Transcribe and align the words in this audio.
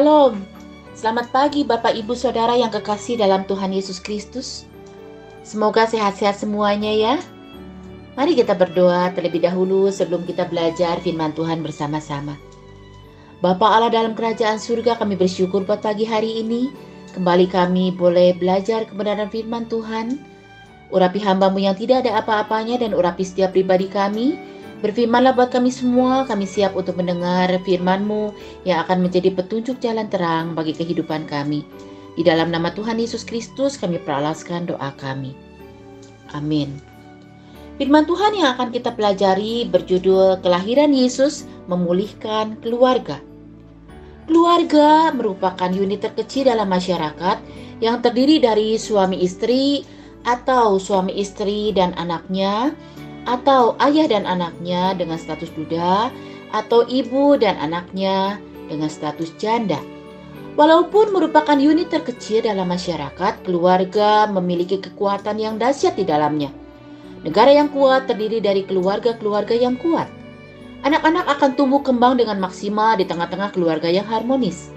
Shalom. 0.00 0.40
Selamat 0.96 1.28
pagi 1.28 1.60
Bapak 1.60 1.92
Ibu 1.92 2.16
Saudara 2.16 2.56
yang 2.56 2.72
kekasih 2.72 3.20
dalam 3.20 3.44
Tuhan 3.44 3.68
Yesus 3.68 4.00
Kristus. 4.00 4.64
Semoga 5.44 5.84
sehat-sehat 5.84 6.40
semuanya 6.40 6.88
ya. 6.88 7.14
Mari 8.16 8.32
kita 8.32 8.56
berdoa 8.56 9.12
terlebih 9.12 9.44
dahulu 9.44 9.92
sebelum 9.92 10.24
kita 10.24 10.48
belajar 10.48 10.96
firman 11.04 11.36
Tuhan 11.36 11.60
bersama-sama. 11.60 12.40
Bapa 13.44 13.68
Allah 13.68 13.92
dalam 13.92 14.16
kerajaan 14.16 14.56
surga 14.56 14.96
kami 14.96 15.20
bersyukur 15.20 15.68
buat 15.68 15.84
pagi 15.84 16.08
hari 16.08 16.48
ini. 16.48 16.72
Kembali 17.12 17.44
kami 17.52 17.92
boleh 17.92 18.32
belajar 18.40 18.88
kebenaran 18.88 19.28
firman 19.28 19.68
Tuhan. 19.68 20.16
Urapi 20.96 21.20
hambamu 21.20 21.60
yang 21.60 21.76
tidak 21.76 22.08
ada 22.08 22.24
apa-apanya 22.24 22.80
dan 22.80 22.96
urapi 22.96 23.20
setiap 23.20 23.52
pribadi 23.52 23.92
kami 23.92 24.40
Berfirmanlah 24.80 25.36
buat 25.36 25.52
kami 25.52 25.68
semua, 25.68 26.24
kami 26.24 26.48
siap 26.48 26.72
untuk 26.72 26.96
mendengar 26.96 27.52
firman-Mu 27.68 28.32
yang 28.64 28.80
akan 28.80 29.04
menjadi 29.04 29.28
petunjuk 29.36 29.76
jalan 29.76 30.08
terang 30.08 30.56
bagi 30.56 30.72
kehidupan 30.72 31.28
kami. 31.28 31.68
Di 32.16 32.24
dalam 32.24 32.48
nama 32.48 32.72
Tuhan 32.72 32.96
Yesus 32.96 33.22
Kristus 33.22 33.76
kami 33.76 34.00
peralaskan 34.00 34.72
doa 34.72 34.90
kami. 34.96 35.36
Amin. 36.32 36.80
Firman 37.76 38.04
Tuhan 38.04 38.36
yang 38.36 38.56
akan 38.56 38.72
kita 38.72 38.92
pelajari 38.92 39.68
berjudul 39.68 40.40
Kelahiran 40.44 40.92
Yesus 40.92 41.48
Memulihkan 41.68 42.60
Keluarga. 42.60 43.20
Keluarga 44.28 45.12
merupakan 45.16 45.68
unit 45.72 46.04
terkecil 46.04 46.48
dalam 46.48 46.68
masyarakat 46.68 47.40
yang 47.80 48.04
terdiri 48.04 48.36
dari 48.36 48.76
suami 48.76 49.24
istri 49.24 49.84
atau 50.28 50.76
suami 50.76 51.16
istri 51.16 51.72
dan 51.72 51.96
anaknya 51.96 52.76
atau 53.28 53.76
ayah 53.82 54.06
dan 54.08 54.24
anaknya 54.24 54.96
dengan 54.96 55.20
status 55.20 55.52
duda, 55.52 56.08
atau 56.50 56.86
ibu 56.86 57.38
dan 57.38 57.58
anaknya 57.58 58.40
dengan 58.66 58.90
status 58.90 59.34
janda. 59.38 59.78
Walaupun 60.58 61.14
merupakan 61.14 61.54
unit 61.54 61.88
terkecil 61.88 62.42
dalam 62.42 62.68
masyarakat, 62.68 63.46
keluarga 63.46 64.26
memiliki 64.28 64.82
kekuatan 64.82 65.38
yang 65.38 65.56
dahsyat 65.56 65.94
di 65.94 66.04
dalamnya. 66.04 66.50
Negara 67.22 67.52
yang 67.52 67.68
kuat 67.70 68.08
terdiri 68.08 68.42
dari 68.42 68.66
keluarga-keluarga 68.66 69.54
yang 69.54 69.78
kuat. 69.78 70.08
Anak-anak 70.80 71.28
akan 71.38 71.50
tumbuh 71.54 71.84
kembang 71.84 72.16
dengan 72.16 72.40
maksimal 72.40 72.96
di 72.96 73.04
tengah-tengah 73.04 73.52
keluarga 73.52 73.92
yang 73.92 74.08
harmonis. 74.08 74.72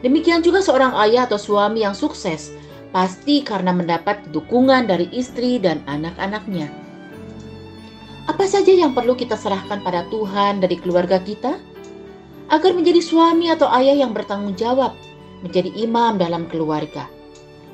Demikian 0.00 0.40
juga 0.40 0.64
seorang 0.64 0.96
ayah 1.04 1.28
atau 1.28 1.36
suami 1.36 1.84
yang 1.84 1.92
sukses, 1.92 2.56
pasti 2.88 3.44
karena 3.44 3.76
mendapat 3.76 4.24
dukungan 4.32 4.88
dari 4.88 5.12
istri 5.12 5.60
dan 5.60 5.84
anak-anaknya. 5.84 6.79
Apa 8.30 8.46
saja 8.46 8.70
yang 8.70 8.94
perlu 8.94 9.18
kita 9.18 9.34
serahkan 9.34 9.82
pada 9.82 10.06
Tuhan 10.06 10.62
dari 10.62 10.78
keluarga 10.78 11.18
kita? 11.18 11.58
Agar 12.46 12.78
menjadi 12.78 13.02
suami 13.02 13.50
atau 13.50 13.66
ayah 13.74 14.06
yang 14.06 14.14
bertanggung 14.14 14.54
jawab, 14.54 14.94
menjadi 15.42 15.74
imam 15.74 16.14
dalam 16.14 16.46
keluarga. 16.46 17.10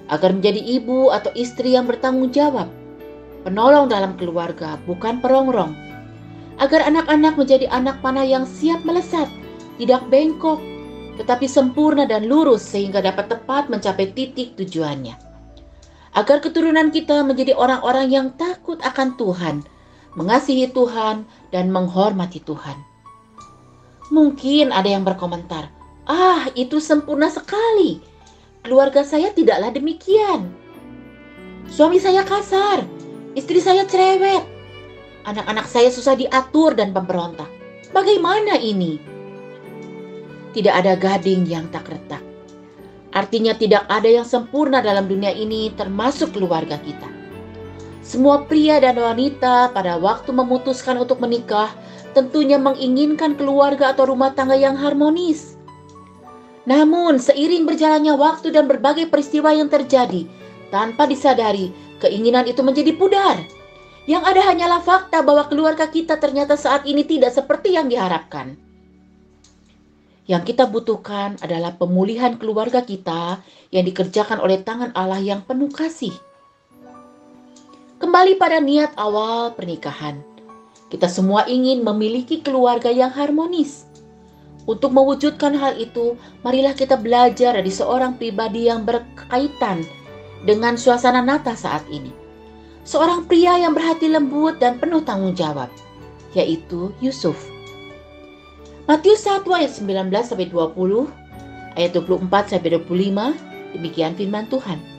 Agar 0.08 0.32
menjadi 0.32 0.56
ibu 0.56 1.12
atau 1.12 1.28
istri 1.36 1.76
yang 1.76 1.84
bertanggung 1.84 2.32
jawab, 2.32 2.72
penolong 3.44 3.92
dalam 3.92 4.16
keluarga, 4.16 4.80
bukan 4.88 5.20
perongrong. 5.20 5.76
Agar 6.56 6.88
anak-anak 6.88 7.36
menjadi 7.36 7.68
anak 7.68 8.00
panah 8.00 8.24
yang 8.24 8.48
siap 8.48 8.80
melesat, 8.80 9.28
tidak 9.76 10.08
bengkok, 10.08 10.56
tetapi 11.20 11.44
sempurna 11.44 12.08
dan 12.08 12.32
lurus 12.32 12.64
sehingga 12.64 13.04
dapat 13.04 13.28
tepat 13.28 13.68
mencapai 13.68 14.08
titik 14.16 14.56
tujuannya. 14.56 15.20
Agar 16.16 16.40
keturunan 16.40 16.88
kita 16.88 17.20
menjadi 17.28 17.52
orang-orang 17.52 18.08
yang 18.08 18.32
takut 18.40 18.80
akan 18.80 19.20
Tuhan, 19.20 19.75
mengasihi 20.16 20.72
Tuhan, 20.72 21.28
dan 21.52 21.68
menghormati 21.68 22.40
Tuhan. 22.42 22.74
Mungkin 24.10 24.72
ada 24.72 24.88
yang 24.88 25.04
berkomentar, 25.04 25.70
"Ah, 26.08 26.48
itu 26.56 26.80
sempurna 26.80 27.28
sekali. 27.28 28.00
Keluarga 28.64 29.04
saya 29.06 29.30
tidaklah 29.30 29.70
demikian. 29.70 30.50
Suami 31.70 32.00
saya 32.00 32.24
kasar, 32.24 32.82
istri 33.36 33.60
saya 33.62 33.86
cerewet, 33.86 34.42
anak-anak 35.26 35.66
saya 35.68 35.90
susah 35.90 36.18
diatur 36.18 36.74
dan 36.74 36.90
pemberontak. 36.96 37.50
Bagaimana 37.92 38.58
ini?" 38.58 38.98
Tidak 40.56 40.72
ada 40.72 40.96
gading 40.96 41.44
yang 41.44 41.68
tak 41.68 41.92
retak. 41.92 42.24
Artinya 43.12 43.52
tidak 43.56 43.84
ada 43.88 44.08
yang 44.08 44.24
sempurna 44.24 44.80
dalam 44.80 45.08
dunia 45.08 45.32
ini 45.32 45.72
termasuk 45.72 46.36
keluarga 46.36 46.80
kita. 46.80 47.15
Semua 48.06 48.46
pria 48.46 48.78
dan 48.78 48.94
wanita 49.02 49.74
pada 49.74 49.98
waktu 49.98 50.30
memutuskan 50.30 50.94
untuk 51.02 51.18
menikah 51.18 51.74
tentunya 52.14 52.54
menginginkan 52.54 53.34
keluarga 53.34 53.90
atau 53.90 54.06
rumah 54.14 54.30
tangga 54.30 54.54
yang 54.54 54.78
harmonis. 54.78 55.58
Namun, 56.70 57.18
seiring 57.18 57.66
berjalannya 57.66 58.14
waktu 58.14 58.54
dan 58.54 58.70
berbagai 58.70 59.10
peristiwa 59.10 59.50
yang 59.50 59.66
terjadi, 59.66 60.22
tanpa 60.70 61.10
disadari, 61.10 61.74
keinginan 61.98 62.46
itu 62.46 62.62
menjadi 62.62 62.94
pudar. 62.94 63.42
Yang 64.06 64.22
ada 64.22 64.42
hanyalah 64.54 64.80
fakta 64.86 65.26
bahwa 65.26 65.50
keluarga 65.50 65.90
kita 65.90 66.14
ternyata 66.22 66.54
saat 66.54 66.86
ini 66.86 67.02
tidak 67.02 67.34
seperti 67.34 67.74
yang 67.74 67.90
diharapkan. 67.90 68.54
Yang 70.30 70.54
kita 70.54 70.70
butuhkan 70.70 71.42
adalah 71.42 71.74
pemulihan 71.74 72.38
keluarga 72.38 72.86
kita 72.86 73.42
yang 73.74 73.82
dikerjakan 73.82 74.38
oleh 74.38 74.62
tangan 74.62 74.94
Allah 74.94 75.18
yang 75.18 75.42
penuh 75.42 75.70
kasih. 75.74 76.14
Kembali 77.96 78.36
pada 78.36 78.60
niat 78.60 78.92
awal 79.00 79.56
pernikahan. 79.56 80.20
Kita 80.92 81.08
semua 81.08 81.48
ingin 81.48 81.80
memiliki 81.80 82.44
keluarga 82.44 82.92
yang 82.92 83.08
harmonis. 83.08 83.88
Untuk 84.68 84.92
mewujudkan 84.92 85.56
hal 85.56 85.80
itu, 85.80 86.12
marilah 86.44 86.76
kita 86.76 87.00
belajar 87.00 87.56
dari 87.56 87.72
seorang 87.72 88.20
pribadi 88.20 88.68
yang 88.68 88.84
berkaitan 88.84 89.80
dengan 90.44 90.76
suasana 90.76 91.24
Natal 91.24 91.56
saat 91.56 91.88
ini. 91.88 92.12
Seorang 92.84 93.24
pria 93.24 93.64
yang 93.64 93.72
berhati 93.72 94.12
lembut 94.12 94.60
dan 94.60 94.76
penuh 94.76 95.00
tanggung 95.00 95.32
jawab, 95.32 95.72
yaitu 96.36 96.92
Yusuf. 97.00 97.48
Matius 98.84 99.24
1 99.24 99.40
ayat 99.56 99.72
19 99.72 100.12
sampai 100.20 100.52
20, 100.52 101.08
ayat 101.80 101.96
24 101.96 102.52
sampai 102.52 102.76
25, 102.76 103.72
demikian 103.72 104.12
firman 104.12 104.44
Tuhan. 104.52 104.95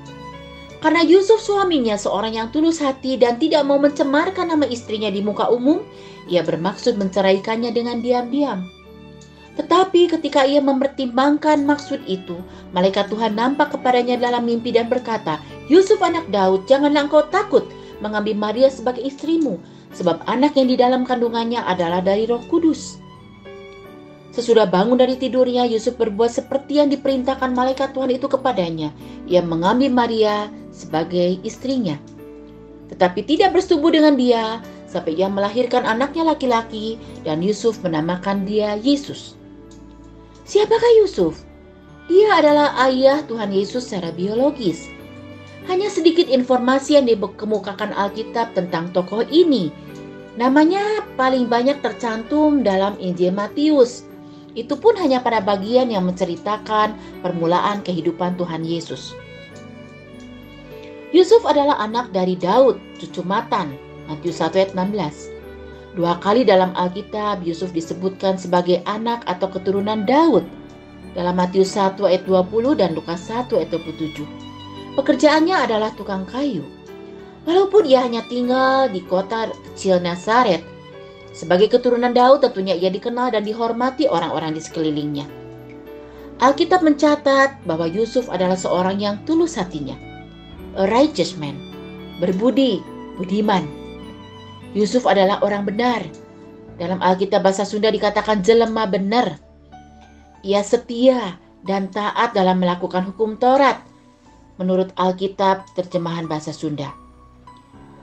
Karena 0.87 1.03
Yusuf 1.03 1.43
suaminya 1.43 1.99
seorang 1.99 2.39
yang 2.39 2.47
tulus 2.47 2.79
hati 2.79 3.19
dan 3.19 3.35
tidak 3.35 3.67
mau 3.67 3.75
mencemarkan 3.75 4.55
nama 4.55 4.63
istrinya 4.71 5.11
di 5.11 5.19
muka 5.19 5.51
umum, 5.51 5.83
ia 6.31 6.39
bermaksud 6.47 6.95
menceraikannya 6.95 7.75
dengan 7.75 7.99
diam-diam. 7.99 8.63
Tetapi 9.59 10.07
ketika 10.07 10.47
ia 10.47 10.63
mempertimbangkan 10.63 11.67
maksud 11.67 11.99
itu, 12.07 12.39
malaikat 12.71 13.11
Tuhan 13.11 13.35
nampak 13.35 13.75
kepadanya 13.75 14.15
dalam 14.15 14.47
mimpi 14.47 14.71
dan 14.71 14.87
berkata, 14.87 15.43
Yusuf 15.67 15.99
anak 15.99 16.23
Daud, 16.31 16.63
janganlah 16.71 17.11
engkau 17.11 17.27
takut 17.35 17.67
mengambil 17.99 18.39
Maria 18.39 18.71
sebagai 18.71 19.03
istrimu, 19.03 19.59
sebab 19.91 20.23
anak 20.23 20.55
yang 20.55 20.71
di 20.71 20.79
dalam 20.79 21.03
kandungannya 21.03 21.67
adalah 21.67 21.99
dari 21.99 22.31
roh 22.31 22.39
kudus. 22.47 22.95
Sesudah 24.37 24.69
bangun 24.69 25.01
dari 25.01 25.17
tidurnya, 25.17 25.65
Yusuf 25.65 25.97
berbuat 25.97 26.29
seperti 26.29 26.77
yang 26.77 26.93
diperintahkan 26.93 27.57
malaikat 27.57 27.97
Tuhan 27.97 28.13
itu 28.13 28.29
kepadanya. 28.29 28.93
Ia 29.25 29.41
mengambil 29.41 29.89
Maria 29.89 30.53
sebagai 30.69 31.41
istrinya. 31.41 31.97
Tetapi 32.93 33.25
tidak 33.25 33.57
bersetubuh 33.57 33.89
dengan 33.89 34.13
dia 34.13 34.61
sampai 34.85 35.17
ia 35.17 35.25
melahirkan 35.25 35.89
anaknya 35.89 36.21
laki-laki 36.21 37.01
dan 37.25 37.41
Yusuf 37.41 37.81
menamakan 37.81 38.45
dia 38.45 38.77
Yesus. 38.77 39.33
Siapakah 40.45 41.01
Yusuf? 41.01 41.41
Dia 42.05 42.37
adalah 42.37 42.77
ayah 42.85 43.25
Tuhan 43.25 43.49
Yesus 43.49 43.89
secara 43.89 44.13
biologis. 44.13 44.85
Hanya 45.65 45.89
sedikit 45.89 46.29
informasi 46.29 47.01
yang 47.01 47.09
dikemukakan 47.09 47.89
Alkitab 47.89 48.53
tentang 48.53 48.93
tokoh 48.93 49.25
ini. 49.33 49.73
Namanya 50.37 51.01
paling 51.17 51.49
banyak 51.49 51.81
tercantum 51.81 52.61
dalam 52.61 52.93
Injil 53.01 53.33
Matius 53.33 54.05
itu 54.53 54.77
pun 54.79 54.95
hanya 54.95 55.19
pada 55.19 55.43
bagian 55.43 55.89
yang 55.91 56.05
menceritakan 56.07 56.95
permulaan 57.25 57.83
kehidupan 57.83 58.39
Tuhan 58.39 58.63
Yesus. 58.63 59.17
Yusuf 61.15 61.43
adalah 61.47 61.79
anak 61.79 62.11
dari 62.11 62.35
Daud, 62.35 62.77
cucu 62.99 63.23
Matan, 63.23 63.73
Matius 64.11 64.43
1 64.43 64.53
ayat 64.59 64.71
16. 64.75 65.33
Dua 65.97 66.13
kali 66.21 66.45
dalam 66.45 66.77
Alkitab 66.77 67.41
Yusuf 67.41 67.73
disebutkan 67.73 68.37
sebagai 68.37 68.85
anak 68.85 69.25
atau 69.25 69.49
keturunan 69.49 70.05
Daud 70.05 70.45
dalam 71.17 71.33
Matius 71.33 71.73
1 71.73 71.97
ayat 72.05 72.23
20 72.29 72.77
dan 72.77 72.93
Lukas 72.93 73.25
1 73.25 73.49
ayat 73.57 73.73
27. 73.73 74.21
Pekerjaannya 74.93 75.57
adalah 75.57 75.89
tukang 75.97 76.27
kayu. 76.29 76.61
Walaupun 77.47 77.87
ia 77.87 78.03
hanya 78.03 78.21
tinggal 78.27 78.91
di 78.91 79.01
kota 79.07 79.49
kecil 79.71 80.03
Nazaret, 80.03 80.61
sebagai 81.37 81.69
keturunan 81.69 82.17
Daud 82.17 82.41
tentunya 82.41 82.73
ia 82.73 82.89
dikenal 82.89 83.29
dan 83.29 83.45
dihormati 83.45 84.09
orang-orang 84.09 84.57
di 84.57 84.61
sekelilingnya. 84.65 85.29
Alkitab 86.41 86.81
mencatat 86.81 87.61
bahwa 87.69 87.85
Yusuf 87.85 88.25
adalah 88.33 88.57
seorang 88.57 88.97
yang 88.97 89.21
tulus 89.29 89.53
hatinya. 89.53 89.93
A 90.73 90.89
righteous 90.89 91.37
man, 91.37 91.57
berbudi, 92.17 92.81
budiman. 93.21 93.65
Yusuf 94.73 95.05
adalah 95.05 95.37
orang 95.45 95.65
benar. 95.65 96.01
Dalam 96.77 97.01
Alkitab 97.01 97.41
bahasa 97.45 97.65
Sunda 97.65 97.89
dikatakan 97.89 98.45
jelema 98.45 98.85
benar. 98.89 99.37
Ia 100.45 100.61
setia 100.61 101.37
dan 101.65 101.89
taat 101.89 102.37
dalam 102.37 102.61
melakukan 102.61 103.09
hukum 103.13 103.37
Taurat 103.41 103.81
menurut 104.61 104.93
Alkitab 104.93 105.65
terjemahan 105.73 106.29
bahasa 106.29 106.53
Sunda. 106.53 107.06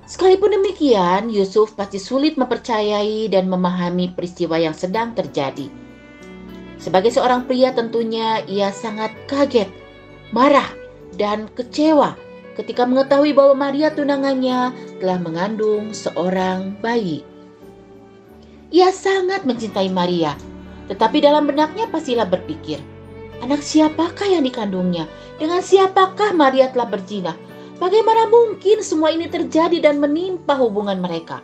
Sekalipun 0.05 0.53
demikian, 0.53 1.33
Yusuf 1.33 1.73
pasti 1.73 1.97
sulit 1.97 2.37
mempercayai 2.37 3.33
dan 3.33 3.49
memahami 3.49 4.13
peristiwa 4.13 4.61
yang 4.61 4.77
sedang 4.77 5.17
terjadi. 5.17 5.73
Sebagai 6.77 7.09
seorang 7.09 7.49
pria 7.49 7.73
tentunya 7.73 8.45
ia 8.45 8.69
sangat 8.69 9.17
kaget, 9.25 9.73
marah, 10.29 10.69
dan 11.17 11.49
kecewa 11.57 12.21
ketika 12.53 12.85
mengetahui 12.85 13.33
bahwa 13.33 13.57
Maria 13.57 13.89
tunangannya 13.89 14.77
telah 15.01 15.19
mengandung 15.25 15.97
seorang 15.97 16.77
bayi. 16.85 17.25
Ia 18.69 18.93
sangat 18.93 19.49
mencintai 19.49 19.89
Maria, 19.89 20.37
tetapi 20.93 21.25
dalam 21.25 21.49
benaknya 21.49 21.89
pastilah 21.89 22.29
berpikir, 22.29 22.77
anak 23.41 23.65
siapakah 23.65 24.29
yang 24.29 24.45
dikandungnya? 24.45 25.09
Dengan 25.41 25.65
siapakah 25.65 26.37
Maria 26.37 26.69
telah 26.71 26.93
berzina? 26.93 27.33
Bagaimana 27.75 28.31
mungkin 28.31 28.87
semua 28.87 29.11
ini 29.11 29.27
terjadi 29.27 29.83
dan 29.83 29.99
menimpa 29.99 30.55
hubungan 30.55 31.03
mereka? 31.03 31.43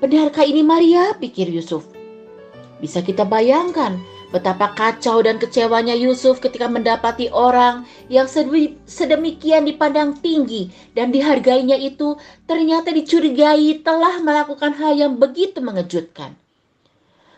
Benarkah 0.00 0.48
ini 0.48 0.64
Maria? 0.64 1.12
pikir 1.12 1.52
Yusuf. 1.52 1.84
Bisa 2.80 3.04
kita 3.04 3.28
bayangkan 3.28 4.00
betapa 4.32 4.72
kacau 4.72 5.20
dan 5.20 5.36
kecewanya 5.36 5.92
Yusuf 5.92 6.40
ketika 6.40 6.64
mendapati 6.64 7.28
orang 7.28 7.84
yang 8.08 8.24
sedemikian 8.88 9.68
dipandang 9.68 10.16
tinggi 10.24 10.72
dan 10.96 11.12
dihargainya 11.12 11.76
itu 11.76 12.16
ternyata 12.48 12.88
dicurigai 12.88 13.84
telah 13.84 14.16
melakukan 14.24 14.72
hal 14.80 14.96
yang 14.96 15.20
begitu 15.20 15.60
mengejutkan. 15.60 16.40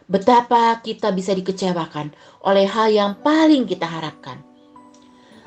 Betapa 0.07 0.79
kita 0.79 1.11
bisa 1.11 1.35
dikecewakan 1.35 2.15
oleh 2.47 2.71
hal 2.71 2.95
yang 2.95 3.19
paling 3.19 3.67
kita 3.67 3.91
harapkan. 3.91 4.52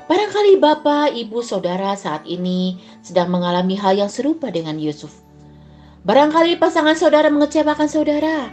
Barangkali 0.06 0.62
Bapak, 0.62 1.18
Ibu, 1.18 1.42
Saudara 1.42 1.98
saat 1.98 2.22
ini 2.30 2.78
sedang 3.02 3.26
mengalami 3.26 3.74
hal 3.74 3.98
yang 3.98 4.06
serupa 4.06 4.54
dengan 4.54 4.78
Yusuf. 4.78 5.10
Barangkali 6.06 6.54
pasangan 6.62 6.94
saudara 6.94 7.26
mengecewakan 7.26 7.90
saudara. 7.90 8.46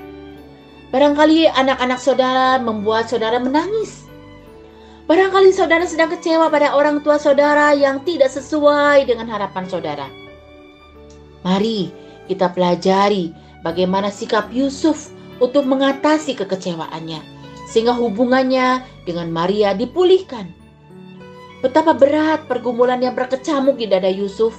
Barangkali 0.90 1.46
anak-anak 1.46 2.02
saudara 2.02 2.58
membuat 2.58 3.06
saudara 3.06 3.38
menangis. 3.38 4.10
Barangkali 5.06 5.54
saudara 5.54 5.86
sedang 5.86 6.10
kecewa 6.10 6.50
pada 6.50 6.74
orang 6.74 7.06
tua 7.06 7.22
saudara 7.22 7.78
yang 7.78 8.02
tidak 8.02 8.34
sesuai 8.34 9.06
dengan 9.06 9.30
harapan 9.30 9.70
saudara. 9.70 10.10
Mari 11.46 11.94
kita 12.26 12.50
pelajari 12.50 13.30
bagaimana 13.62 14.10
sikap 14.10 14.50
Yusuf 14.50 15.14
untuk 15.38 15.70
mengatasi 15.70 16.34
kekecewaannya, 16.34 17.22
sehingga 17.70 17.94
hubungannya 17.94 18.82
dengan 19.06 19.30
Maria 19.30 19.78
dipulihkan. 19.78 20.63
Betapa 21.64 21.96
berat 21.96 22.44
pergumulan 22.52 23.00
yang 23.00 23.16
berkecamuk 23.16 23.80
di 23.80 23.88
dada 23.88 24.12
Yusuf 24.12 24.52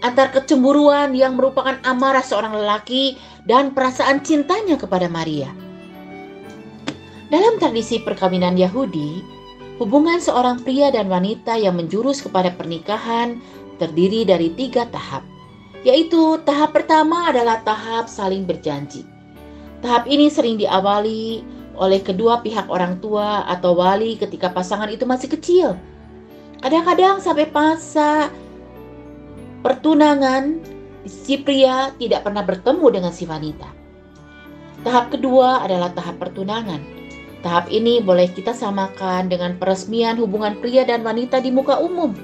antar 0.00 0.32
kecemburuan 0.32 1.12
yang 1.12 1.36
merupakan 1.36 1.76
amarah 1.84 2.24
seorang 2.24 2.56
lelaki 2.56 3.20
dan 3.44 3.76
perasaan 3.76 4.24
cintanya 4.24 4.80
kepada 4.80 5.04
Maria. 5.04 5.52
Dalam 7.28 7.60
tradisi 7.60 8.00
perkawinan 8.00 8.56
Yahudi, 8.56 9.20
hubungan 9.76 10.16
seorang 10.16 10.64
pria 10.64 10.88
dan 10.88 11.12
wanita 11.12 11.60
yang 11.60 11.76
menjurus 11.76 12.24
kepada 12.24 12.48
pernikahan 12.56 13.36
terdiri 13.76 14.24
dari 14.24 14.48
tiga 14.56 14.88
tahap, 14.88 15.26
yaitu 15.84 16.40
tahap 16.48 16.72
pertama 16.72 17.28
adalah 17.28 17.60
tahap 17.68 18.08
saling 18.08 18.48
berjanji. 18.48 19.04
Tahap 19.84 20.08
ini 20.08 20.32
sering 20.32 20.56
diawali 20.56 21.44
oleh 21.76 22.00
kedua 22.00 22.40
pihak 22.40 22.72
orang 22.72 22.96
tua 23.04 23.44
atau 23.44 23.76
wali 23.76 24.16
ketika 24.16 24.48
pasangan 24.48 24.88
itu 24.88 25.04
masih 25.04 25.28
kecil. 25.28 25.76
Kadang-kadang 26.66 27.22
sampai 27.22 27.46
masa 27.54 28.26
pertunangan 29.62 30.58
si 31.06 31.38
pria 31.38 31.94
tidak 31.94 32.26
pernah 32.26 32.42
bertemu 32.42 32.86
dengan 32.90 33.14
si 33.14 33.22
wanita. 33.22 33.70
Tahap 34.82 35.14
kedua 35.14 35.62
adalah 35.62 35.94
tahap 35.94 36.18
pertunangan. 36.18 36.82
Tahap 37.46 37.70
ini 37.70 38.02
boleh 38.02 38.26
kita 38.34 38.50
samakan 38.50 39.30
dengan 39.30 39.54
peresmian 39.62 40.18
hubungan 40.18 40.58
pria 40.58 40.82
dan 40.82 41.06
wanita 41.06 41.38
di 41.38 41.54
muka 41.54 41.78
umum. 41.78 42.18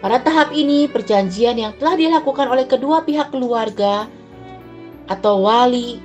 Pada 0.00 0.16
tahap 0.24 0.56
ini, 0.56 0.88
perjanjian 0.88 1.60
yang 1.60 1.76
telah 1.76 1.92
dilakukan 1.92 2.48
oleh 2.48 2.64
kedua 2.64 3.04
pihak 3.04 3.36
keluarga 3.36 4.08
atau 5.12 5.44
wali 5.44 6.00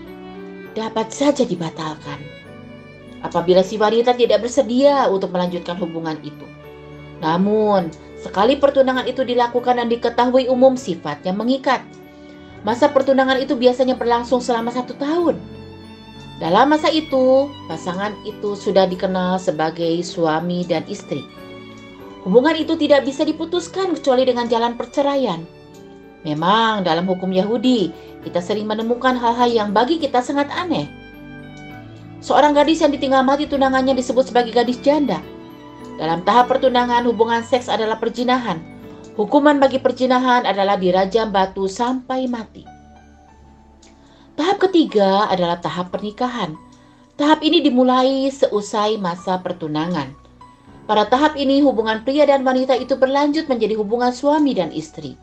dapat 0.76 1.08
saja 1.16 1.48
dibatalkan 1.48 2.20
apabila 3.24 3.64
si 3.64 3.80
wanita 3.80 4.20
tidak 4.20 4.44
bersedia 4.44 5.08
untuk 5.08 5.32
melanjutkan 5.32 5.80
hubungan 5.80 6.20
itu. 6.28 6.44
Namun, 7.22 7.94
sekali 8.18 8.58
pertunangan 8.58 9.06
itu 9.06 9.22
dilakukan 9.22 9.78
dan 9.78 9.88
diketahui 9.88 10.50
umum 10.50 10.74
sifatnya 10.74 11.32
mengikat. 11.32 11.86
Masa 12.66 12.90
pertunangan 12.90 13.38
itu 13.42 13.54
biasanya 13.58 13.94
berlangsung 13.98 14.42
selama 14.42 14.74
satu 14.74 14.98
tahun. 14.98 15.38
Dalam 16.42 16.74
masa 16.74 16.90
itu, 16.90 17.54
pasangan 17.70 18.18
itu 18.26 18.58
sudah 18.58 18.90
dikenal 18.90 19.38
sebagai 19.38 20.02
suami 20.02 20.66
dan 20.66 20.82
istri. 20.90 21.22
Hubungan 22.26 22.58
itu 22.58 22.74
tidak 22.78 23.06
bisa 23.06 23.22
diputuskan 23.22 23.94
kecuali 23.94 24.26
dengan 24.26 24.50
jalan 24.50 24.74
perceraian. 24.74 25.46
Memang 26.22 26.86
dalam 26.86 27.10
hukum 27.10 27.34
Yahudi, 27.34 27.90
kita 28.22 28.42
sering 28.42 28.70
menemukan 28.70 29.18
hal-hal 29.18 29.50
yang 29.50 29.70
bagi 29.74 29.98
kita 29.98 30.22
sangat 30.22 30.50
aneh. 30.54 30.86
Seorang 32.22 32.54
gadis 32.54 32.86
yang 32.86 32.94
ditinggal 32.94 33.26
mati 33.26 33.50
tunangannya 33.50 33.98
disebut 33.98 34.30
sebagai 34.30 34.54
gadis 34.54 34.78
janda. 34.86 35.18
Dalam 36.00 36.24
tahap 36.28 36.52
pertunangan, 36.52 37.04
hubungan 37.08 37.44
seks 37.44 37.68
adalah 37.68 38.00
perjinahan. 38.00 38.60
Hukuman 39.20 39.60
bagi 39.60 39.84
perjinahan 39.84 40.48
adalah 40.48 40.80
dirajam 40.80 41.32
batu 41.36 41.68
sampai 41.68 42.32
mati. 42.32 42.64
Tahap 44.40 44.58
ketiga 44.64 45.28
adalah 45.28 45.60
tahap 45.60 45.92
pernikahan. 45.92 46.56
Tahap 47.20 47.44
ini 47.44 47.60
dimulai 47.60 48.32
seusai 48.32 48.98
masa 48.98 49.38
pertunangan. 49.44 50.16
Pada 50.88 51.06
tahap 51.06 51.38
ini, 51.38 51.62
hubungan 51.62 52.02
pria 52.02 52.26
dan 52.26 52.42
wanita 52.42 52.74
itu 52.76 52.98
berlanjut 52.98 53.46
menjadi 53.46 53.78
hubungan 53.78 54.10
suami 54.12 54.58
dan 54.58 54.74
istri. 54.74 55.14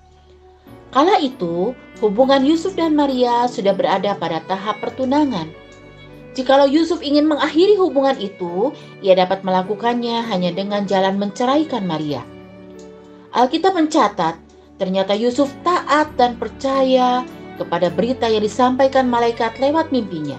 Kala 0.88 1.21
itu, 1.21 1.76
hubungan 2.00 2.40
Yusuf 2.47 2.73
dan 2.73 2.97
Maria 2.97 3.45
sudah 3.50 3.76
berada 3.76 4.16
pada 4.16 4.40
tahap 4.49 4.81
pertunangan. 4.81 5.50
Jikalau 6.38 6.71
Yusuf 6.71 7.02
ingin 7.02 7.26
mengakhiri 7.26 7.75
hubungan 7.83 8.14
itu, 8.14 8.71
ia 9.02 9.18
dapat 9.18 9.42
melakukannya 9.42 10.23
hanya 10.30 10.54
dengan 10.54 10.87
jalan 10.87 11.18
menceraikan 11.18 11.83
Maria. 11.83 12.23
Alkitab 13.35 13.75
mencatat, 13.75 14.38
ternyata 14.78 15.18
Yusuf 15.18 15.50
taat 15.66 16.14
dan 16.14 16.38
percaya 16.38 17.26
kepada 17.59 17.90
berita 17.90 18.30
yang 18.30 18.47
disampaikan 18.47 19.11
malaikat 19.11 19.59
lewat 19.59 19.90
mimpinya. 19.90 20.38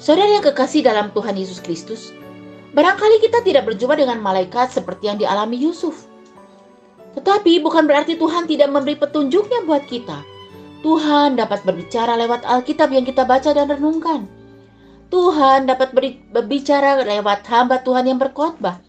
Saudara 0.00 0.40
yang 0.40 0.40
kekasih 0.40 0.80
dalam 0.80 1.12
Tuhan 1.12 1.36
Yesus 1.36 1.60
Kristus, 1.60 2.08
barangkali 2.72 3.20
kita 3.20 3.44
tidak 3.44 3.68
berjumpa 3.68 4.00
dengan 4.00 4.24
malaikat 4.24 4.72
seperti 4.72 5.12
yang 5.12 5.20
dialami 5.20 5.60
Yusuf. 5.60 6.08
Tetapi 7.12 7.60
bukan 7.60 7.84
berarti 7.84 8.16
Tuhan 8.16 8.48
tidak 8.48 8.72
memberi 8.72 8.96
petunjuknya 8.96 9.68
buat 9.68 9.84
kita. 9.84 10.24
Tuhan 10.80 11.36
dapat 11.36 11.60
berbicara 11.60 12.16
lewat 12.16 12.48
Alkitab 12.48 12.88
yang 12.88 13.04
kita 13.04 13.28
baca 13.28 13.52
dan 13.52 13.68
renungkan. 13.68 14.40
Tuhan 15.12 15.68
dapat 15.68 15.92
berbicara 16.32 17.04
lewat 17.04 17.44
hamba 17.52 17.84
Tuhan 17.84 18.08
yang 18.08 18.16
berkhotbah. 18.16 18.80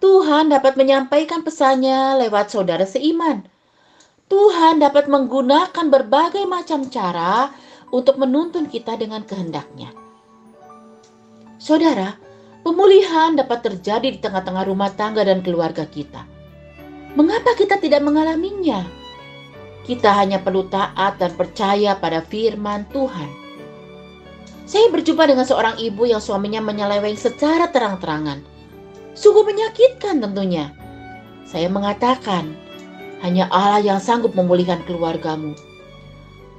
Tuhan 0.00 0.48
dapat 0.48 0.80
menyampaikan 0.80 1.44
pesannya 1.44 2.16
lewat 2.16 2.48
saudara 2.48 2.88
seiman. 2.88 3.44
Tuhan 4.32 4.80
dapat 4.80 5.12
menggunakan 5.12 5.86
berbagai 5.92 6.48
macam 6.48 6.88
cara 6.88 7.52
untuk 7.92 8.16
menuntun 8.16 8.64
kita 8.64 8.96
dengan 8.96 9.20
kehendaknya. 9.28 9.92
Saudara, 11.60 12.16
pemulihan 12.64 13.36
dapat 13.36 13.60
terjadi 13.60 14.16
di 14.16 14.18
tengah-tengah 14.24 14.64
rumah 14.64 14.88
tangga 14.96 15.20
dan 15.28 15.44
keluarga 15.44 15.84
kita 15.84 16.24
Mengapa 17.10 17.58
kita 17.58 17.74
tidak 17.82 18.06
mengalaminya? 18.06 18.86
Kita 19.82 20.14
hanya 20.14 20.38
perlu 20.38 20.70
taat 20.70 21.18
dan 21.18 21.34
percaya 21.34 21.98
pada 21.98 22.22
firman 22.22 22.86
Tuhan. 22.94 23.39
Saya 24.70 24.86
berjumpa 24.86 25.26
dengan 25.26 25.42
seorang 25.42 25.82
ibu 25.82 26.06
yang 26.06 26.22
suaminya 26.22 26.62
menyeleweng 26.62 27.18
secara 27.18 27.74
terang-terangan. 27.74 28.38
Sungguh 29.18 29.42
menyakitkan 29.42 30.22
tentunya. 30.22 30.70
Saya 31.42 31.66
mengatakan, 31.66 32.54
hanya 33.18 33.50
Allah 33.50 33.82
yang 33.82 33.98
sanggup 33.98 34.30
memulihkan 34.38 34.86
keluargamu. 34.86 35.58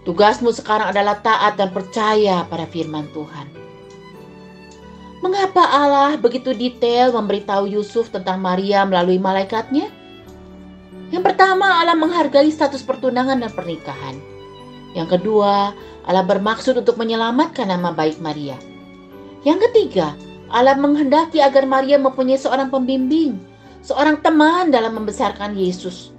Tugasmu 0.03 0.51
sekarang 0.51 0.91
adalah 0.91 1.23
taat 1.23 1.55
dan 1.55 1.71
percaya 1.71 2.43
pada 2.51 2.67
firman 2.67 3.07
Tuhan. 3.15 3.47
Mengapa 5.23 5.63
Allah 5.71 6.19
begitu 6.19 6.51
detail 6.51 7.15
memberitahu 7.15 7.63
Yusuf 7.79 8.11
tentang 8.11 8.43
Maria 8.43 8.83
melalui 8.83 9.23
malaikatnya? 9.23 9.87
Yang 11.15 11.23
pertama, 11.31 11.79
Allah 11.79 11.95
menghargai 11.95 12.51
status 12.51 12.83
pertunangan 12.83 13.39
dan 13.39 13.51
pernikahan. 13.55 14.19
Yang 14.91 15.19
kedua, 15.19 15.71
Allah 16.03 16.25
bermaksud 16.25 16.75
untuk 16.81 16.99
menyelamatkan 16.99 17.69
nama 17.69 17.95
baik 17.95 18.19
Maria. 18.19 18.59
Yang 19.47 19.71
ketiga, 19.71 20.13
Allah 20.51 20.75
menghendaki 20.75 21.39
agar 21.39 21.63
Maria 21.63 21.95
mempunyai 21.95 22.35
seorang 22.37 22.67
pembimbing, 22.67 23.39
seorang 23.81 24.19
teman 24.19 24.69
dalam 24.69 24.99
membesarkan 24.99 25.55
Yesus. 25.55 26.11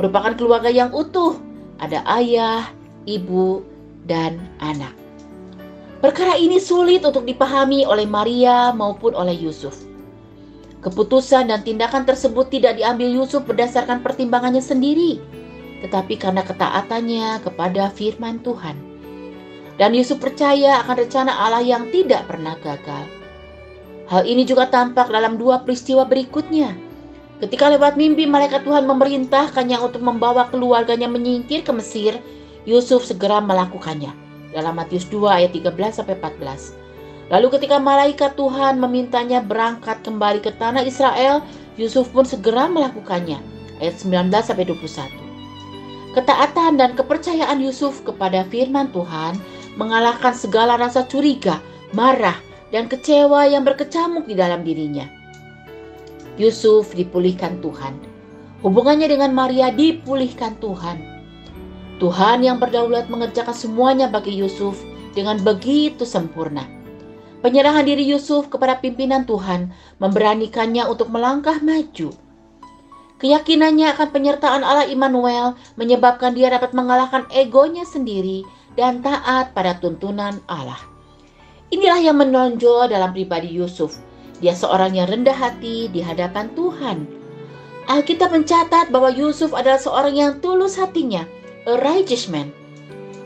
Merupakan 0.00 0.32
keluarga 0.32 0.72
yang 0.72 0.88
utuh, 0.96 1.36
ada 1.76 2.00
ayah, 2.16 2.72
ibu, 3.04 3.60
dan 4.08 4.40
anak. 4.64 4.96
Perkara 6.00 6.40
ini 6.40 6.56
sulit 6.56 7.04
untuk 7.04 7.28
dipahami 7.28 7.84
oleh 7.84 8.08
Maria 8.08 8.72
maupun 8.72 9.12
oleh 9.12 9.36
Yusuf. 9.36 9.76
Keputusan 10.80 11.52
dan 11.52 11.60
tindakan 11.60 12.08
tersebut 12.08 12.48
tidak 12.48 12.80
diambil 12.80 13.20
Yusuf 13.20 13.44
berdasarkan 13.44 14.00
pertimbangannya 14.00 14.64
sendiri, 14.64 15.20
tetapi 15.80 16.16
karena 16.20 16.44
ketaatannya 16.44 17.40
kepada 17.44 17.88
firman 17.92 18.40
Tuhan. 18.44 18.76
Dan 19.80 19.96
Yusuf 19.96 20.20
percaya 20.20 20.84
akan 20.84 20.96
rencana 21.08 21.32
Allah 21.32 21.64
yang 21.64 21.88
tidak 21.88 22.28
pernah 22.28 22.52
gagal. 22.60 23.08
Hal 24.12 24.28
ini 24.28 24.44
juga 24.44 24.68
tampak 24.68 25.08
dalam 25.08 25.40
dua 25.40 25.64
peristiwa 25.64 26.04
berikutnya. 26.04 26.76
Ketika 27.40 27.72
lewat 27.72 27.96
mimpi 27.96 28.28
malaikat 28.28 28.68
Tuhan 28.68 28.84
memerintahkannya 28.84 29.80
untuk 29.80 30.04
membawa 30.04 30.52
keluarganya 30.52 31.08
menyingkir 31.08 31.64
ke 31.64 31.72
Mesir, 31.72 32.20
Yusuf 32.68 33.08
segera 33.08 33.40
melakukannya. 33.40 34.12
Dalam 34.52 34.76
Matius 34.76 35.08
2 35.08 35.30
ayat 35.30 35.56
13 35.56 35.72
sampai 36.04 36.18
14. 36.20 36.76
Lalu 37.30 37.46
ketika 37.56 37.78
malaikat 37.78 38.34
Tuhan 38.34 38.82
memintanya 38.82 39.40
berangkat 39.40 40.02
kembali 40.02 40.42
ke 40.42 40.52
tanah 40.58 40.82
Israel, 40.84 41.40
Yusuf 41.78 42.10
pun 42.12 42.26
segera 42.26 42.66
melakukannya. 42.68 43.38
Ayat 43.80 43.96
19 44.02 44.28
sampai 44.44 44.66
21. 44.68 45.29
Ketaatan 46.10 46.74
dan 46.74 46.98
kepercayaan 46.98 47.62
Yusuf 47.62 48.02
kepada 48.02 48.42
firman 48.50 48.90
Tuhan 48.90 49.38
mengalahkan 49.78 50.34
segala 50.34 50.74
rasa 50.74 51.06
curiga, 51.06 51.62
marah, 51.94 52.34
dan 52.74 52.90
kecewa 52.90 53.46
yang 53.46 53.62
berkecamuk 53.62 54.26
di 54.26 54.34
dalam 54.34 54.66
dirinya. 54.66 55.06
Yusuf 56.34 56.98
dipulihkan 56.98 57.62
Tuhan. 57.62 57.94
Hubungannya 58.66 59.06
dengan 59.06 59.30
Maria 59.30 59.70
dipulihkan 59.70 60.58
Tuhan. 60.58 60.98
Tuhan 62.02 62.42
yang 62.42 62.58
berdaulat 62.58 63.06
mengerjakan 63.06 63.54
semuanya 63.54 64.10
bagi 64.10 64.34
Yusuf 64.34 64.82
dengan 65.14 65.38
begitu 65.38 66.02
sempurna. 66.02 66.64
Penyerahan 67.40 67.86
diri 67.86 68.04
Yusuf 68.04 68.50
kepada 68.50 68.82
pimpinan 68.82 69.24
Tuhan 69.24 69.72
memberanikannya 70.02 70.84
untuk 70.90 71.08
melangkah 71.08 71.62
maju. 71.62 72.12
Keyakinannya 73.20 73.92
akan 73.92 74.08
penyertaan 74.16 74.64
Allah 74.64 74.88
Immanuel 74.88 75.52
menyebabkan 75.76 76.32
dia 76.32 76.48
dapat 76.48 76.72
mengalahkan 76.72 77.28
egonya 77.28 77.84
sendiri 77.84 78.48
dan 78.80 79.04
taat 79.04 79.52
pada 79.52 79.76
tuntunan 79.76 80.40
Allah. 80.48 80.80
Inilah 81.68 82.00
yang 82.00 82.16
menonjol 82.16 82.88
dalam 82.88 83.12
pribadi 83.12 83.52
Yusuf. 83.52 84.00
Dia 84.40 84.56
seorang 84.56 84.96
yang 84.96 85.12
rendah 85.12 85.36
hati 85.36 85.92
di 85.92 86.00
hadapan 86.00 86.48
Tuhan. 86.56 87.04
Alkitab 87.92 88.32
mencatat 88.32 88.88
bahwa 88.88 89.12
Yusuf 89.12 89.52
adalah 89.52 89.76
seorang 89.76 90.16
yang 90.16 90.32
tulus 90.40 90.80
hatinya, 90.80 91.28
a 91.68 91.76
righteous 91.76 92.24
man. 92.32 92.48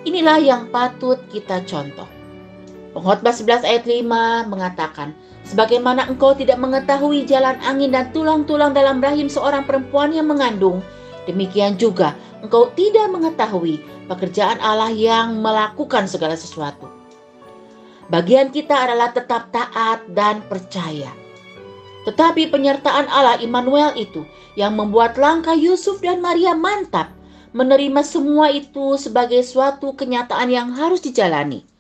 Inilah 0.03 0.43
yang 0.43 0.63
patut 0.75 1.23
kita 1.31 1.63
contoh. 1.71 2.11
Pengkhotbah 2.95 3.35
11 3.35 3.67
ayat 3.67 3.85
5 3.91 4.55
mengatakan, 4.55 5.11
Sebagaimana 5.45 6.09
engkau 6.09 6.33
tidak 6.33 6.57
mengetahui 6.57 7.29
jalan 7.29 7.59
angin 7.61 7.93
dan 7.93 8.09
tulang-tulang 8.17 8.73
dalam 8.73 9.03
rahim 9.03 9.29
seorang 9.29 9.69
perempuan 9.69 10.15
yang 10.15 10.31
mengandung, 10.31 10.81
demikian 11.29 11.77
juga 11.77 12.17
engkau 12.41 12.73
tidak 12.73 13.13
mengetahui 13.13 13.83
pekerjaan 14.09 14.57
Allah 14.63 14.89
yang 14.95 15.43
melakukan 15.45 16.09
segala 16.09 16.33
sesuatu. 16.39 16.89
Bagian 18.09 18.49
kita 18.55 18.73
adalah 18.73 19.13
tetap 19.13 19.53
taat 19.53 20.07
dan 20.13 20.41
percaya. 20.49 21.13
Tetapi 22.05 22.53
penyertaan 22.53 23.09
Allah 23.09 23.41
Immanuel 23.41 23.97
itu 23.97 24.25
yang 24.61 24.77
membuat 24.77 25.17
langkah 25.17 25.57
Yusuf 25.57 26.05
dan 26.05 26.21
Maria 26.21 26.53
mantap 26.53 27.13
menerima 27.57 28.01
semua 28.05 28.53
itu 28.53 29.01
sebagai 29.01 29.41
suatu 29.41 29.97
kenyataan 29.97 30.49
yang 30.53 30.69
harus 30.77 31.01
dijalani. 31.01 31.74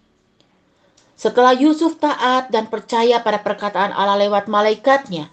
Setelah 1.14 1.54
Yusuf 1.54 2.02
taat 2.02 2.50
dan 2.50 2.66
percaya 2.66 3.22
pada 3.22 3.38
perkataan 3.38 3.94
Allah 3.94 4.18
lewat 4.26 4.50
malaikatnya, 4.50 5.30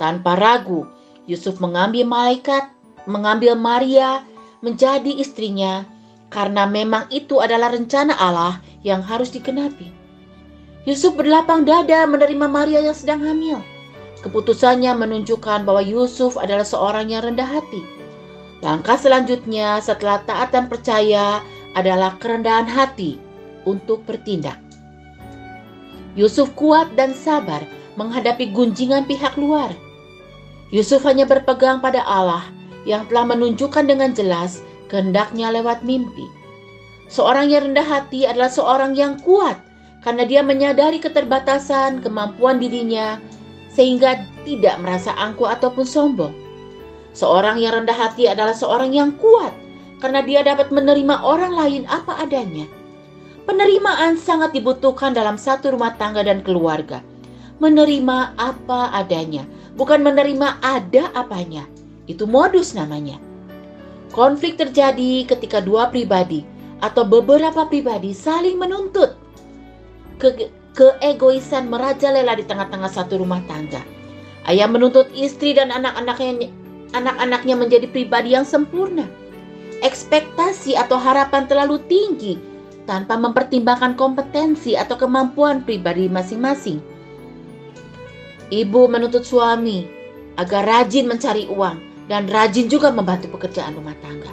tanpa 0.00 0.32
ragu 0.32 0.88
Yusuf 1.28 1.60
mengambil 1.60 2.08
malaikat, 2.08 2.72
mengambil 3.04 3.52
Maria 3.52 4.24
menjadi 4.64 5.12
istrinya 5.20 5.84
karena 6.32 6.64
memang 6.64 7.04
itu 7.12 7.38
adalah 7.38 7.68
rencana 7.68 8.16
Allah 8.16 8.64
yang 8.80 9.04
harus 9.04 9.28
dikenapi. 9.28 9.92
Yusuf 10.88 11.16
berlapang 11.16 11.68
dada 11.68 12.04
menerima 12.08 12.48
Maria 12.48 12.80
yang 12.80 12.96
sedang 12.96 13.20
hamil. 13.24 13.60
Keputusannya 14.24 14.96
menunjukkan 14.96 15.68
bahwa 15.68 15.84
Yusuf 15.84 16.40
adalah 16.40 16.64
seorang 16.64 17.12
yang 17.12 17.28
rendah 17.28 17.44
hati. 17.44 17.84
Langkah 18.64 18.96
selanjutnya 18.96 19.84
setelah 19.84 20.24
taat 20.24 20.48
dan 20.56 20.72
percaya 20.72 21.44
adalah 21.76 22.16
kerendahan 22.16 22.64
hati 22.64 23.20
untuk 23.68 24.00
bertindak. 24.08 24.63
Yusuf 26.14 26.54
kuat 26.54 26.94
dan 26.94 27.10
sabar 27.10 27.62
menghadapi 27.98 28.54
gunjingan 28.54 29.06
pihak 29.06 29.34
luar. 29.34 29.74
Yusuf 30.70 31.02
hanya 31.06 31.26
berpegang 31.26 31.78
pada 31.82 32.02
Allah 32.06 32.42
yang 32.86 33.06
telah 33.10 33.34
menunjukkan 33.34 33.86
dengan 33.86 34.14
jelas 34.14 34.62
kehendaknya 34.90 35.50
lewat 35.50 35.82
mimpi. 35.82 36.26
Seorang 37.10 37.50
yang 37.50 37.70
rendah 37.70 37.86
hati 37.86 38.26
adalah 38.26 38.50
seorang 38.50 38.94
yang 38.94 39.18
kuat 39.22 39.58
karena 40.06 40.22
dia 40.26 40.42
menyadari 40.42 41.02
keterbatasan 41.02 42.02
kemampuan 42.04 42.62
dirinya 42.62 43.18
sehingga 43.74 44.22
tidak 44.46 44.78
merasa 44.78 45.10
angkuh 45.18 45.50
ataupun 45.50 45.82
sombong. 45.82 46.34
Seorang 47.14 47.58
yang 47.62 47.82
rendah 47.82 47.94
hati 47.94 48.26
adalah 48.26 48.54
seorang 48.54 48.90
yang 48.90 49.14
kuat 49.18 49.54
karena 50.02 50.22
dia 50.22 50.42
dapat 50.42 50.70
menerima 50.70 51.22
orang 51.22 51.54
lain 51.54 51.82
apa 51.86 52.22
adanya. 52.22 52.66
Penerimaan 53.44 54.16
sangat 54.16 54.56
dibutuhkan 54.56 55.12
dalam 55.12 55.36
satu 55.36 55.76
rumah 55.76 55.92
tangga 56.00 56.24
dan 56.24 56.40
keluarga. 56.40 57.04
Menerima 57.60 58.32
apa 58.40 58.88
adanya, 58.96 59.44
bukan 59.76 60.00
menerima 60.00 60.64
ada 60.64 61.12
apanya. 61.12 61.68
Itu 62.08 62.24
modus 62.24 62.72
namanya. 62.72 63.20
Konflik 64.16 64.56
terjadi 64.56 65.28
ketika 65.28 65.60
dua 65.60 65.92
pribadi 65.92 66.40
atau 66.80 67.04
beberapa 67.04 67.68
pribadi 67.68 68.16
saling 68.16 68.56
menuntut 68.56 69.12
ke 70.16 70.48
keegoisan 70.72 71.68
merajalela 71.68 72.40
di 72.40 72.48
tengah-tengah 72.48 72.88
satu 72.88 73.20
rumah 73.20 73.44
tangga. 73.44 73.84
Ayah 74.48 74.68
menuntut 74.72 75.12
istri 75.12 75.52
dan 75.52 75.68
anak-anaknya 75.68 76.48
anak-anaknya 76.96 77.54
menjadi 77.60 77.86
pribadi 77.92 78.32
yang 78.32 78.48
sempurna. 78.48 79.04
Ekspektasi 79.84 80.80
atau 80.80 80.96
harapan 80.96 81.44
terlalu 81.44 81.76
tinggi 81.84 82.53
tanpa 82.84 83.16
mempertimbangkan 83.16 83.96
kompetensi 83.96 84.76
atau 84.76 84.96
kemampuan 85.00 85.64
pribadi 85.64 86.08
masing-masing. 86.08 86.80
Ibu 88.52 88.86
menuntut 88.92 89.24
suami 89.24 89.88
agar 90.36 90.62
rajin 90.68 91.08
mencari 91.08 91.48
uang 91.48 92.08
dan 92.08 92.28
rajin 92.28 92.68
juga 92.68 92.92
membantu 92.92 93.32
pekerjaan 93.32 93.72
rumah 93.76 93.96
tangga. 94.04 94.30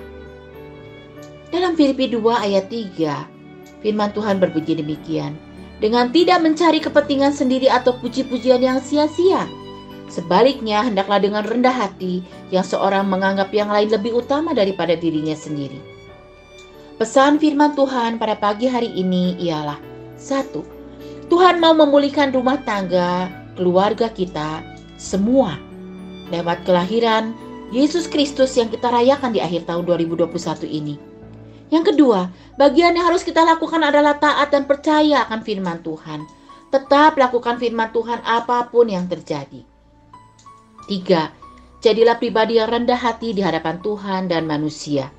Dalam 1.51 1.75
Filipi 1.75 2.07
2 2.11 2.19
ayat 2.47 2.67
3, 2.71 3.83
firman 3.83 4.11
Tuhan 4.15 4.39
berbunyi 4.39 4.79
demikian 4.79 5.35
dengan 5.81 6.13
tidak 6.13 6.39
mencari 6.39 6.79
kepentingan 6.79 7.33
sendiri 7.35 7.67
atau 7.67 7.97
puji-pujian 7.99 8.61
yang 8.61 8.79
sia-sia. 8.79 9.49
Sebaliknya, 10.11 10.83
hendaklah 10.83 11.23
dengan 11.23 11.43
rendah 11.47 11.71
hati 11.71 12.19
yang 12.51 12.67
seorang 12.67 13.07
menganggap 13.07 13.47
yang 13.55 13.71
lain 13.71 13.87
lebih 13.87 14.19
utama 14.19 14.51
daripada 14.51 14.95
dirinya 14.95 15.35
sendiri. 15.35 15.90
Pesan 17.01 17.41
firman 17.41 17.73
Tuhan 17.73 18.21
pada 18.21 18.37
pagi 18.37 18.69
hari 18.69 18.93
ini 18.93 19.33
ialah 19.41 19.81
satu, 20.21 20.61
Tuhan 21.33 21.57
mau 21.57 21.73
memulihkan 21.73 22.29
rumah 22.29 22.61
tangga, 22.61 23.25
keluarga 23.57 24.05
kita, 24.05 24.61
semua 25.01 25.57
lewat 26.29 26.61
kelahiran 26.61 27.33
Yesus 27.73 28.05
Kristus 28.05 28.53
yang 28.53 28.69
kita 28.69 28.93
rayakan 28.93 29.33
di 29.33 29.41
akhir 29.41 29.65
tahun 29.65 29.89
2021 29.89 30.29
ini. 30.69 31.01
Yang 31.73 31.89
kedua, 31.89 32.29
bagian 32.61 32.93
yang 32.93 33.09
harus 33.09 33.25
kita 33.25 33.41
lakukan 33.49 33.81
adalah 33.81 34.21
taat 34.21 34.53
dan 34.53 34.69
percaya 34.69 35.25
akan 35.25 35.41
firman 35.41 35.81
Tuhan. 35.81 36.21
Tetap 36.69 37.17
lakukan 37.17 37.57
firman 37.57 37.89
Tuhan 37.89 38.21
apa 38.21 38.69
pun 38.69 38.85
yang 38.85 39.09
terjadi. 39.09 39.65
Tiga, 40.85 41.33
jadilah 41.81 42.21
pribadi 42.21 42.61
yang 42.61 42.69
rendah 42.69 43.01
hati 43.01 43.33
di 43.33 43.41
hadapan 43.41 43.81
Tuhan 43.81 44.29
dan 44.29 44.45
manusia. 44.45 45.09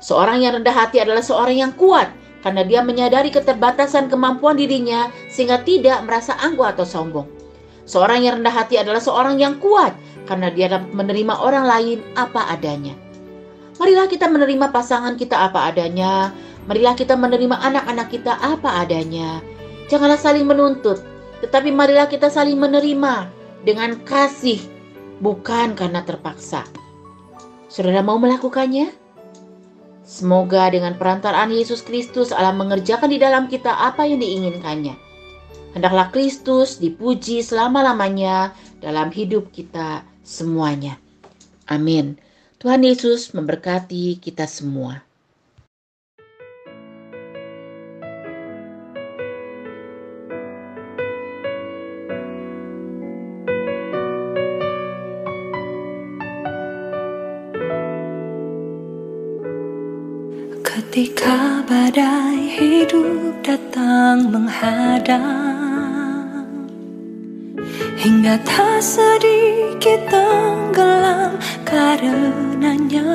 Seorang 0.00 0.40
yang 0.40 0.56
rendah 0.60 0.72
hati 0.72 0.98
adalah 1.00 1.20
seorang 1.20 1.60
yang 1.60 1.72
kuat 1.76 2.08
karena 2.40 2.64
dia 2.64 2.80
menyadari 2.80 3.28
keterbatasan 3.28 4.08
kemampuan 4.08 4.56
dirinya 4.56 5.12
sehingga 5.28 5.60
tidak 5.60 6.00
merasa 6.08 6.36
angkuh 6.40 6.72
atau 6.72 6.88
sombong. 6.88 7.28
Seorang 7.84 8.24
yang 8.24 8.40
rendah 8.40 8.54
hati 8.54 8.80
adalah 8.80 9.00
seorang 9.00 9.36
yang 9.36 9.60
kuat 9.60 9.92
karena 10.24 10.48
dia 10.48 10.72
dapat 10.72 10.88
menerima 10.96 11.34
orang 11.36 11.64
lain 11.68 11.98
apa 12.16 12.48
adanya. 12.48 12.96
Marilah 13.76 14.08
kita 14.08 14.28
menerima 14.28 14.72
pasangan 14.72 15.16
kita 15.16 15.36
apa 15.48 15.72
adanya. 15.72 16.32
Marilah 16.68 16.92
kita 16.92 17.16
menerima 17.16 17.56
anak-anak 17.60 18.08
kita 18.12 18.36
apa 18.40 18.84
adanya. 18.84 19.40
Janganlah 19.88 20.20
saling 20.20 20.44
menuntut. 20.44 21.00
tetapi 21.40 21.72
marilah 21.72 22.04
kita 22.04 22.28
saling 22.28 22.60
menerima 22.60 23.24
dengan 23.64 23.96
kasih, 24.04 24.60
bukan 25.24 25.72
karena 25.72 26.04
terpaksa. 26.04 26.68
Saudara 27.72 28.04
mau 28.04 28.20
melakukannya? 28.20 28.99
Semoga 30.10 30.66
dengan 30.74 30.98
perantaraan 30.98 31.54
Yesus 31.54 31.86
Kristus 31.86 32.34
Allah 32.34 32.50
mengerjakan 32.50 33.14
di 33.14 33.22
dalam 33.22 33.46
kita 33.46 33.70
apa 33.70 34.10
yang 34.10 34.18
diinginkannya. 34.18 34.98
Hendaklah 35.70 36.10
Kristus 36.10 36.82
dipuji 36.82 37.46
selama-lamanya 37.46 38.50
dalam 38.82 39.14
hidup 39.14 39.54
kita 39.54 40.02
semuanya. 40.26 40.98
Amin. 41.70 42.18
Tuhan 42.58 42.82
Yesus 42.82 43.30
memberkati 43.38 44.18
kita 44.18 44.50
semua. 44.50 45.06
Ketika 60.90 61.62
badai 61.70 62.50
hidup 62.50 63.46
datang 63.46 64.26
menghadang 64.26 65.22
Hingga 67.94 68.34
tak 68.42 68.82
sedikit 68.82 70.02
tenggelam 70.10 71.38
karenanya. 71.62 73.06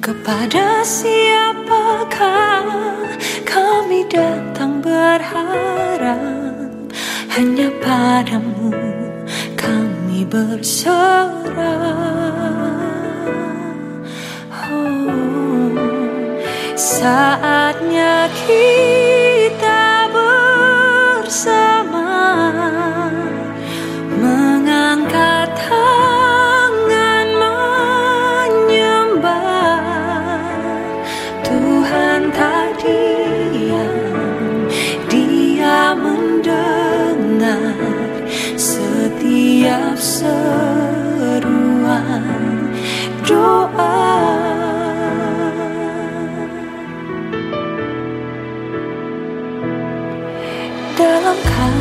Kepada 0.00 0.80
siapakah 0.80 2.64
kami 3.44 4.08
datang 4.08 4.80
berharap? 4.80 6.80
Hanya 7.36 7.68
padamu 7.84 8.72
kami 9.52 10.24
berserah 10.24 12.08
Saatnya 16.98 18.26
kita 18.34 18.97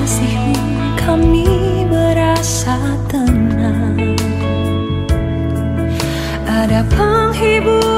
kasihmu 0.08 0.56
kami 0.96 1.84
merasa 1.84 2.80
tenang. 3.12 4.16
Ada 6.48 6.80
penghibur 6.88 7.97